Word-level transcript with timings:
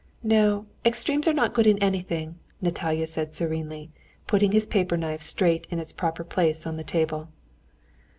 "No, 0.23 0.65
extremes 0.83 1.27
are 1.27 1.31
not 1.33 1.53
good 1.53 1.67
in 1.67 1.77
anything," 1.77 2.39
Natalia 2.59 3.05
said 3.05 3.35
serenely, 3.35 3.91
putting 4.25 4.51
his 4.51 4.65
paper 4.65 4.97
knife 4.97 5.21
straight 5.21 5.67
in 5.69 5.77
its 5.77 5.93
proper 5.93 6.23
place 6.23 6.65
on 6.65 6.75
the 6.75 6.83
table. 6.83 7.29